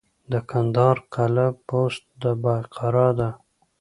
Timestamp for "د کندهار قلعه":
0.31-1.49